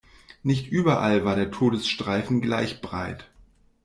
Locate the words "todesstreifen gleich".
1.51-2.81